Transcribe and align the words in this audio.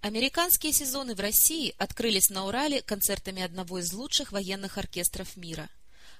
Американские 0.00 0.72
сезоны 0.72 1.16
в 1.16 1.20
России 1.20 1.74
открылись 1.76 2.30
на 2.30 2.46
Урале 2.46 2.82
концертами 2.82 3.42
одного 3.42 3.80
из 3.80 3.92
лучших 3.92 4.30
военных 4.30 4.78
оркестров 4.78 5.36
мира. 5.36 5.68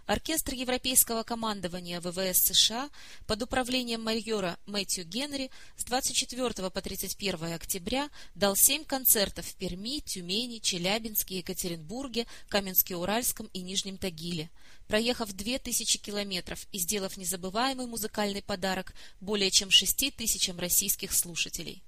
Оркестр 0.06 0.54
Европейского 0.54 1.22
командования 1.22 2.01
ВВС 2.01 2.38
США 2.41 2.91
под 3.27 3.43
управлением 3.43 4.03
майора 4.03 4.59
Мэтью 4.67 5.04
Генри 5.04 5.51
с 5.77 5.85
24 5.85 6.71
по 6.71 6.80
31 6.80 7.53
октября 7.53 8.11
дал 8.35 8.56
семь 8.56 8.84
концертов 8.84 9.46
в 9.46 9.54
Перми, 9.54 10.00
Тюмени, 10.00 10.58
Челябинске, 10.58 11.38
Екатеринбурге, 11.38 12.26
Каменске-Уральском 12.48 13.48
и 13.52 13.60
Нижнем 13.60 13.96
Тагиле, 13.96 14.50
проехав 14.88 15.32
2000 15.32 15.98
километров 15.98 16.66
и 16.72 16.79
сделав 16.79 17.16
незабываемый 17.16 17.86
музыкальный 17.86 18.42
подарок 18.42 18.92
более 19.20 19.52
чем 19.52 19.70
6 19.70 20.16
тысячам 20.16 20.58
российских 20.58 21.12
слушателей. 21.12 21.82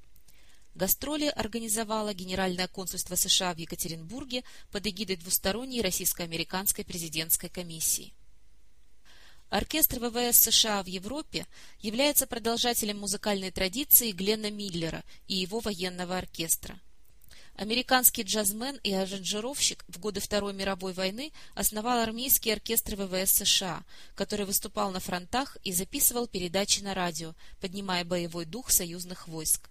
Гастроли 0.75 1.27
организовало 1.27 2.15
Генеральное 2.15 2.69
консульство 2.69 3.17
США 3.17 3.55
в 3.55 3.59
Екатеринбурге 3.59 4.45
под 4.71 4.87
эгидой 4.87 5.17
двусторонней 5.17 5.83
российско-американской 5.83 6.85
президентской 6.85 7.49
комиссии. 7.49 8.15
Оркестр 9.51 9.99
ВВС 9.99 10.39
США 10.39 10.83
в 10.85 10.87
Европе 10.87 11.45
является 11.81 12.29
продолжателем 12.29 13.01
музыкальной 13.01 13.51
традиции 13.51 14.13
Гленна 14.13 14.49
Миллера 14.49 15.03
и 15.27 15.35
его 15.35 15.59
военного 15.59 16.17
оркестра. 16.17 16.79
Американский 17.57 18.23
джазмен 18.23 18.77
и 18.85 18.93
аранжировщик 18.93 19.85
в 19.89 19.99
годы 19.99 20.21
Второй 20.21 20.55
мировой 20.55 20.93
войны 20.93 21.33
основал 21.57 21.99
армейский 21.99 22.53
оркестр 22.53 22.95
ВВС 22.95 23.33
США, 23.33 23.85
который 24.15 24.47
выступал 24.47 24.93
на 24.93 25.01
фронтах 25.01 25.59
и 25.65 25.73
записывал 25.73 26.29
передачи 26.29 26.81
на 26.81 26.95
радио, 26.95 27.35
поднимая 27.61 28.05
боевой 28.05 28.45
дух 28.45 28.71
союзных 28.71 29.27
войск. 29.27 29.69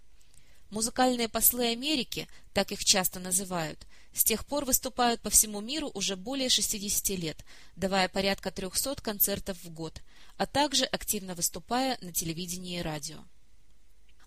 Музыкальные 0.69 1.29
послы 1.29 1.71
Америки, 1.71 2.27
так 2.53 2.71
их 2.71 2.85
часто 2.85 3.19
называют, 3.19 3.87
с 4.13 4.23
тех 4.23 4.45
пор 4.45 4.65
выступают 4.65 5.19
по 5.19 5.31
всему 5.31 5.61
миру 5.61 5.89
уже 5.95 6.16
более 6.16 6.49
60 6.49 7.09
лет, 7.17 7.44
давая 7.75 8.07
порядка 8.07 8.52
300 8.52 9.02
концертов 9.02 9.57
в 9.63 9.71
год, 9.71 10.02
а 10.38 10.45
также 10.45 10.85
активно 10.85 11.33
выступая 11.33 11.97
на 12.02 12.13
телевидении 12.13 12.77
и 12.77 12.83
радио. 12.83 13.17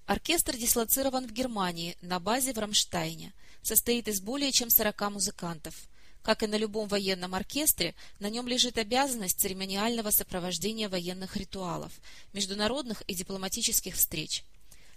Оркестр 0.06 0.56
дислоцирован 0.56 1.28
в 1.28 1.32
Германии 1.32 1.96
на 2.02 2.18
базе 2.18 2.52
в 2.52 2.58
Рамштайне, 2.58 3.32
состоит 3.62 4.08
из 4.08 4.20
более 4.20 4.50
чем 4.50 4.68
40 4.68 5.12
музыкантов. 5.12 5.74
Как 6.22 6.42
и 6.42 6.48
на 6.48 6.56
любом 6.56 6.88
военном 6.88 7.36
оркестре, 7.36 7.94
на 8.18 8.28
нем 8.28 8.48
лежит 8.48 8.78
обязанность 8.78 9.40
церемониального 9.40 10.10
сопровождения 10.10 10.88
военных 10.88 11.36
ритуалов, 11.36 11.92
международных 12.32 13.02
и 13.02 13.14
дипломатических 13.14 13.94
встреч– 13.94 14.42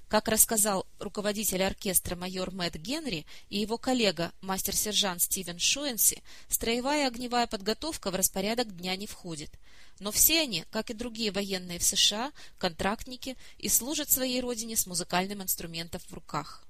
как 0.08 0.28
рассказал 0.28 0.86
руководитель 1.00 1.64
оркестра 1.64 2.16
майор 2.16 2.52
Мэтт 2.52 2.78
Генри 2.78 3.25
и 3.50 3.59
его 3.59 3.78
коллега, 3.78 4.31
мастер-сержант 4.42 5.22
Стивен 5.22 5.59
Шуэнси, 5.59 6.22
строевая 6.48 7.08
огневая 7.08 7.48
подготовка 7.48 8.11
в 8.11 8.16
распорядок 8.16 8.76
дня 8.76 8.95
не 8.95 9.08
входит. 9.08 9.52
Но 10.00 10.11
все 10.11 10.42
они, 10.42 10.66
как 10.72 10.89
и 10.89 10.94
другие 10.94 11.31
военные 11.31 11.80
в 11.80 11.83
США, 11.83 12.31
контрактники 12.58 13.38
и 13.58 13.70
служат 13.70 14.09
своей 14.11 14.42
родине 14.42 14.76
с 14.76 14.86
музыкальным 14.86 15.42
инструментом 15.42 16.02
в 16.08 16.14
руках. 16.14 16.66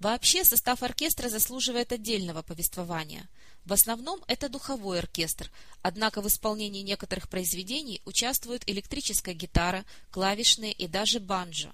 Вообще 0.00 0.44
состав 0.44 0.82
оркестра 0.84 1.28
заслуживает 1.28 1.92
отдельного 1.92 2.42
повествования. 2.42 3.28
В 3.64 3.72
основном 3.72 4.22
это 4.28 4.48
духовой 4.48 5.00
оркестр, 5.00 5.50
однако 5.82 6.22
в 6.22 6.28
исполнении 6.28 6.82
некоторых 6.82 7.28
произведений 7.28 8.00
участвуют 8.04 8.62
электрическая 8.66 9.34
гитара, 9.34 9.84
клавишные 10.10 10.72
и 10.72 10.86
даже 10.86 11.18
банджо. 11.18 11.72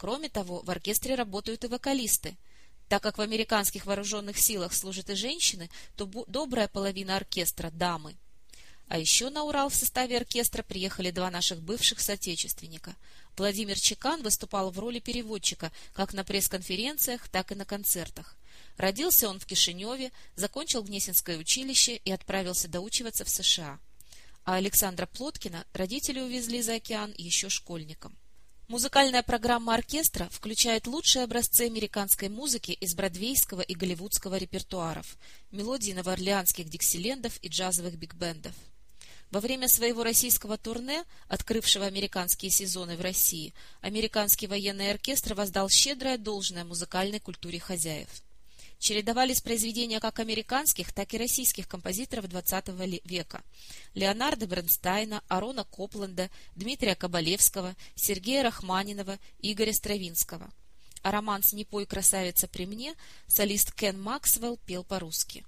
Кроме 0.00 0.30
того, 0.30 0.62
в 0.62 0.70
оркестре 0.70 1.14
работают 1.14 1.62
и 1.64 1.66
вокалисты. 1.66 2.38
Так 2.88 3.02
как 3.02 3.18
в 3.18 3.20
американских 3.20 3.84
вооруженных 3.84 4.38
силах 4.38 4.72
служат 4.72 5.10
и 5.10 5.14
женщины, 5.14 5.68
то 5.94 6.06
добрая 6.26 6.68
половина 6.68 7.16
оркестра– 7.16 7.70
дамы. 7.72 8.16
А 8.88 8.96
еще 8.96 9.28
на 9.28 9.44
Урал 9.44 9.68
в 9.68 9.74
составе 9.74 10.16
оркестра 10.16 10.62
приехали 10.62 11.10
два 11.10 11.30
наших 11.30 11.60
бывших 11.60 12.00
соотечественника. 12.00 12.96
Владимир 13.36 13.78
Чекан 13.78 14.22
выступал 14.22 14.70
в 14.70 14.78
роли 14.78 15.00
переводчика 15.00 15.70
как 15.92 16.14
на 16.14 16.24
пресс-конференциях, 16.24 17.28
так 17.28 17.52
и 17.52 17.54
на 17.54 17.66
концертах. 17.66 18.38
Родился 18.78 19.28
он 19.28 19.38
в 19.38 19.44
Кишиневе, 19.44 20.12
закончил 20.34 20.82
Гнесинское 20.82 21.36
училище 21.36 21.96
и 21.96 22.10
отправился 22.10 22.68
доучиваться 22.68 23.26
в 23.26 23.28
США. 23.28 23.78
А 24.46 24.54
Александра 24.54 25.04
Плоткина 25.04 25.66
родители 25.74 26.20
увезли 26.20 26.62
за 26.62 26.76
океан 26.76 27.12
еще 27.18 27.50
школьником. 27.50 28.16
Музыкальная 28.70 29.24
программа 29.24 29.74
оркестра 29.74 30.28
включает 30.30 30.86
лучшие 30.86 31.24
образцы 31.24 31.62
американской 31.62 32.28
музыки 32.28 32.70
из 32.70 32.94
бродвейского 32.94 33.62
и 33.62 33.74
голливудского 33.74 34.36
репертуаров, 34.36 35.18
мелодии 35.50 35.90
новоорлеанских 35.90 36.68
диксилендов 36.68 37.36
и 37.42 37.48
джазовых 37.48 37.96
биг-бендов. 37.96 38.52
Во 39.32 39.40
время 39.40 39.66
своего 39.66 40.04
российского 40.04 40.56
турне, 40.56 41.02
открывшего 41.26 41.84
американские 41.86 42.52
сезоны 42.52 42.96
в 42.96 43.00
России, 43.00 43.54
американский 43.80 44.46
военный 44.46 44.92
оркестр 44.92 45.34
воздал 45.34 45.68
щедрое 45.68 46.16
должное 46.16 46.62
музыкальной 46.64 47.18
культуре 47.18 47.58
хозяев 47.58 48.22
чередовались 48.80 49.42
произведения 49.42 50.00
как 50.00 50.18
американских, 50.18 50.92
так 50.92 51.14
и 51.14 51.18
российских 51.18 51.68
композиторов 51.68 52.24
XX 52.24 53.00
века. 53.04 53.44
Леонардо 53.94 54.46
Бернстайна, 54.46 55.22
Арона 55.28 55.64
Копленда, 55.64 56.30
Дмитрия 56.56 56.96
Кабалевского, 56.96 57.76
Сергея 57.94 58.42
Рахманинова, 58.42 59.18
Игоря 59.40 59.72
Стравинского. 59.72 60.50
А 61.02 61.10
романс 61.12 61.52
«Не 61.52 61.64
пой, 61.64 61.86
красавица 61.86 62.48
при 62.48 62.66
мне» 62.66 62.94
солист 63.26 63.72
Кен 63.72 64.00
Максвелл 64.00 64.58
пел 64.66 64.82
по-русски. 64.82 65.44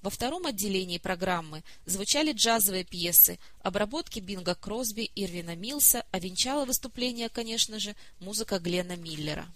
Во 0.00 0.10
втором 0.10 0.46
отделении 0.46 0.98
программы 0.98 1.62
звучали 1.86 2.32
джазовые 2.32 2.84
пьесы, 2.84 3.38
обработки 3.60 4.18
Бинга 4.18 4.56
Кросби, 4.56 5.10
Ирвина 5.14 5.54
Милса, 5.54 6.04
а 6.10 6.18
венчало 6.18 6.64
выступление, 6.64 7.28
конечно 7.28 7.78
же, 7.78 7.94
музыка 8.18 8.58
Глена 8.58 8.96
Миллера. 8.96 9.46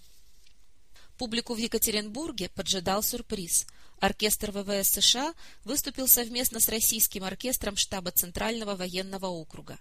Публику 1.17 1.55
в 1.55 1.57
Екатеринбурге 1.57 2.49
поджидал 2.49 3.01
сюрприз. 3.01 3.65
Оркестр 3.99 4.51
ВВС 4.51 4.89
США 4.89 5.33
выступил 5.63 6.07
совместно 6.07 6.59
с 6.59 6.69
российским 6.69 7.23
оркестром 7.23 7.75
штаба 7.75 8.11
Центрального 8.11 8.75
военного 8.75 9.25
округа. 9.25 9.79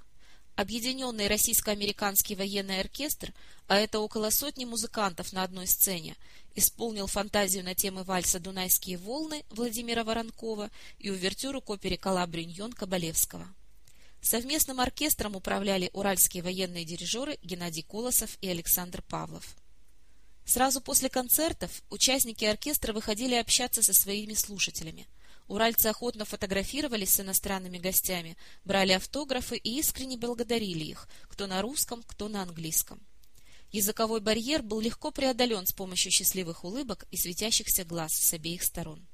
Объединенный 0.55 1.29
российско-американский 1.29 2.35
военный 2.35 2.81
оркестр, 2.81 3.35
а 3.69 3.77
это 3.77 4.01
около 4.01 4.31
сотни 4.31 4.65
музыкантов 4.65 5.35
на 5.35 5.43
одной 5.43 5.67
сцене, 5.67 6.17
исполнил 6.55 7.07
фантазию 7.07 7.63
на 7.63 7.75
темы 7.75 8.05
вальса 8.05 8.41
«Дунайские 8.41 8.97
волны» 8.97 9.45
Владимира 9.51 10.03
Воронкова 10.03 10.71
и 10.99 11.11
увертюру 11.11 11.61
к 11.61 11.69
опере 11.69 11.99
«Калабриньон» 11.99 12.73
Кабалевского. 12.73 13.47
Совместным 14.23 14.81
оркестром 14.81 15.37
управляли 15.37 15.91
уральские 15.93 16.43
военные 16.43 16.87
дирижеры 16.87 17.39
Геннадий 17.43 17.83
Колосов 17.83 18.39
и 18.41 18.49
Александр 18.49 19.03
Павлов. 19.03 19.55
Сразу 20.47 20.81
после 20.81 21.11
концертов 21.11 21.83
участники 21.91 22.45
оркестра 22.45 22.93
выходили 22.93 23.35
общаться 23.35 23.83
со 23.83 23.93
своими 23.93 24.35
слушателями. 24.35 25.09
Уральцы 25.49 25.89
охотно 25.89 26.25
фотографировались 26.25 27.11
с 27.11 27.21
иностранными 27.21 27.79
гостями, 27.79 28.37
брали 28.65 28.93
автографы 28.93 29.57
и 29.57 29.79
искренне 29.81 30.17
благодарили 30.17 30.85
их, 30.85 31.09
кто 31.25 31.49
на 31.49 31.63
русском, 31.63 32.03
кто 32.05 32.29
на 32.29 32.43
английском. 32.43 33.01
Языковой 33.73 34.21
барьер 34.21 34.63
был 34.63 34.79
легко 34.81 35.11
преодолен 35.11 35.67
с 35.67 35.73
помощью 35.73 36.13
счастливых 36.13 36.65
улыбок 36.65 37.07
и 37.11 37.17
светящихся 37.17 37.85
глаз 37.85 38.15
с 38.15 38.33
обеих 38.33 38.63
сторон. 38.63 39.05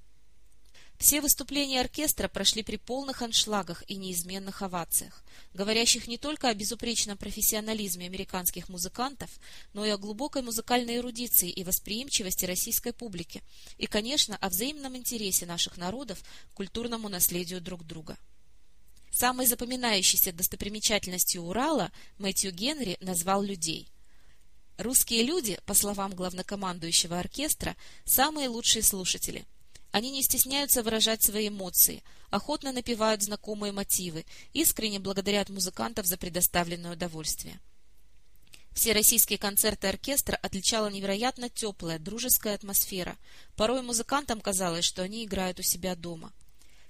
Все 1.03 1.21
выступления 1.21 1.81
оркестра 1.81 2.29
прошли 2.29 2.63
при 2.63 2.77
полных 2.77 3.23
аншлагах 3.23 3.83
и 3.89 3.97
неизменных 3.97 4.63
овациях, 4.63 5.25
говорящих 5.53 6.07
не 6.07 6.17
только 6.17 6.49
о 6.49 6.55
безупречном 6.55 7.19
профессионализме 7.19 8.07
американских 8.07 8.69
музыкантов, 8.69 9.29
но 9.73 9.85
и 9.85 9.91
о 9.91 9.99
глубокой 9.99 10.43
музыкальной 10.43 10.99
эрудиции 10.99 11.51
и 11.51 11.65
восприимчивости 11.65 12.45
российской 12.45 12.93
публики, 12.93 13.43
и, 13.79 13.87
конечно, 13.87 14.37
о 14.37 14.49
взаимном 14.49 14.97
интересе 14.97 15.45
наших 15.45 15.77
народов 15.77 16.23
к 16.53 16.55
культурному 16.55 17.09
наследию 17.09 17.61
друг 17.61 17.85
друга. 17.85 18.17
Самой 19.11 19.47
запоминающейся 19.47 20.33
достопримечательностью 20.33 21.43
Урала 21.43 21.91
Мэтью 22.19 22.53
Генри 22.53 22.97
назвал 23.01 23.43
людей. 23.43 23.89
Русские 24.79 25.25
люди, 25.25 25.59
по 25.67 25.75
словам 25.75 26.15
главнокомандующего 26.15 27.19
оркестра, 27.19 27.75
самые 28.05 28.47
лучшие 28.47 28.85
слушатели– 28.85 29.45
они 29.93 30.11
не 30.11 30.23
стесняются 30.23 30.83
выражать 30.83 31.23
свои 31.23 31.49
эмоции, 31.49 32.03
охотно 32.31 32.73
напевают 32.73 33.23
знакомые 33.23 33.73
мотивы, 33.73 34.25
искренне 34.55 34.99
благодарят 34.99 35.51
музыкантов 35.51 36.07
за 36.07 36.17
предоставленное 36.17 36.95
удовольствие. 36.95 37.61
Все 38.73 38.93
российские 38.93 39.39
концерты 39.39 39.87
оркестра 39.89 40.35
отличала 40.37 40.89
невероятно 40.89 41.51
теплая, 41.51 41.99
дружеская 41.99 42.55
атмосфера. 42.55 43.19
Порой 43.55 43.83
музыкантам 43.83 44.41
казалось, 44.41 44.87
что 44.87 45.03
они 45.03 45.25
играют 45.25 45.61
у 45.61 45.63
себя 45.63 45.95
дома. 45.95 46.33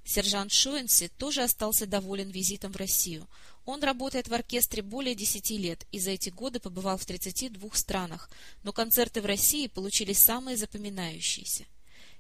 Сержант 0.04 0.52
Шуэнси 0.52 1.08
тоже 1.18 1.42
остался 1.42 1.86
доволен 1.86 2.30
визитом 2.30 2.70
в 2.70 2.76
Россию. 2.76 3.28
Он 3.64 3.82
работает 3.82 4.28
в 4.28 4.34
оркестре 4.34 4.82
более 4.82 5.16
10 5.16 5.50
лет 5.50 5.86
и 5.90 5.98
за 5.98 6.10
эти 6.10 6.30
годы 6.30 6.60
побывал 6.60 6.98
в 6.98 7.04
32 7.04 7.70
странах, 7.74 8.30
но 8.62 8.72
концерты 8.72 9.20
в 9.20 9.26
России 9.26 9.66
получились 9.66 10.18
самые 10.18 10.56
запоминающиеся. 10.56 11.66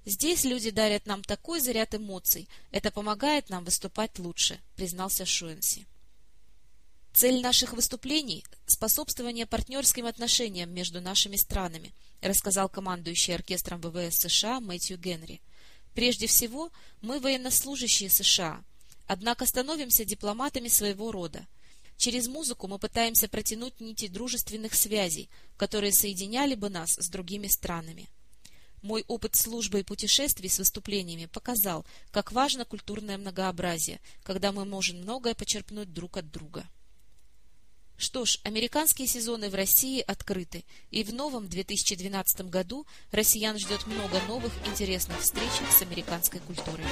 «Здесь 0.04 0.44
люди 0.44 0.70
дарят 0.70 1.06
нам 1.06 1.22
такой 1.22 1.60
заряд 1.60 1.94
эмоций, 1.94 2.48
это 2.70 2.90
помогает 2.90 3.50
нам 3.50 3.64
выступать 3.64 4.18
лучше», 4.18 4.60
признался 4.74 5.24
Шуэнси. 5.24 5.86
Цель 7.12 7.42
наших 7.42 7.74
выступлений– 7.74 8.44
способствование 8.66 9.44
партнерским 9.44 10.06
отношениям 10.06 10.72
между 10.72 11.00
нашими 11.00 11.36
странами, 11.36 11.92
рассказал 12.22 12.70
командующий 12.70 13.34
оркестром 13.34 13.82
ВВС 13.82 14.16
США 14.18 14.60
Мэтью 14.60 14.98
Генри. 14.98 15.42
Прежде 15.94 16.26
всего, 16.26 16.70
мы 17.02 17.20
военнослужащие 17.20 18.08
США, 18.08 18.64
однако 19.06 19.44
становимся 19.44 20.06
дипломатами 20.06 20.68
своего 20.68 21.12
рода. 21.12 21.46
Через 21.98 22.28
музыку 22.28 22.66
мы 22.66 22.78
пытаемся 22.78 23.28
протянуть 23.28 23.80
нити 23.80 24.08
дружественных 24.08 24.74
связей, 24.74 25.28
которые 25.58 25.92
соединяли 25.92 26.54
бы 26.54 26.70
нас 26.70 26.94
с 26.94 27.08
другими 27.08 27.46
странами. 27.46 28.08
Мой 28.82 29.04
опыт 29.06 29.36
службы 29.36 29.80
и 29.80 29.84
путешествий 29.84 30.48
с 30.48 30.58
выступлениями 30.58 31.26
показал, 31.26 31.86
как 32.10 32.32
важно 32.32 32.64
культурное 32.64 33.16
многообразие, 33.16 34.00
когда 34.24 34.50
мы 34.50 34.64
можем 34.64 34.98
многое 34.98 35.34
почерпнуть 35.34 35.92
друг 35.92 36.16
от 36.16 36.30
друга. 36.30 36.66
Что 37.96 38.24
ж, 38.24 38.40
американские 38.42 39.06
сезоны 39.06 39.48
в 39.48 39.54
России 39.54 40.00
открыты, 40.00 40.64
и 40.90 41.04
в 41.04 41.14
новом 41.14 41.46
2012 41.46 42.50
году 42.50 42.84
россиян 43.12 43.56
ждет 43.56 43.86
много 43.86 44.20
новых 44.26 44.52
интересных 44.66 45.20
встреч 45.20 45.50
с 45.70 45.82
американской 45.82 46.40
культурой. 46.40 46.86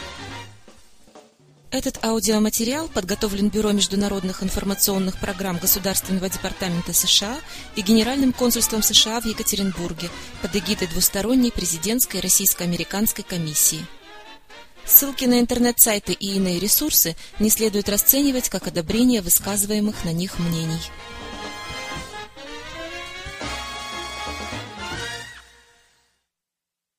Этот 1.73 2.05
аудиоматериал 2.05 2.89
подготовлен 2.89 3.49
Бюро 3.49 3.71
международных 3.71 4.43
информационных 4.43 5.19
программ 5.19 5.57
Государственного 5.59 6.29
департамента 6.29 6.93
США 6.93 7.39
и 7.77 7.83
Генеральным 7.83 8.33
консульством 8.33 8.83
США 8.83 9.21
в 9.21 9.25
Екатеринбурге 9.25 10.11
под 10.43 10.57
эгидой 10.57 10.89
двусторонней 10.89 11.53
президентской 11.53 12.21
российско-американской 12.21 13.23
комиссии. 13.23 13.87
Ссылки 14.85 15.27
на 15.27 15.39
интернет-сайты 15.39 16.13
и 16.13 16.35
иные 16.35 16.59
ресурсы 16.59 17.15
не 17.39 17.51
следует 17.51 17.89
расценивать 17.89 18.49
как 18.49 18.67
одобрение 18.67 19.23
высказываемых 19.23 20.05
на 20.05 20.13
них 20.13 20.41
мнений. 20.41 20.81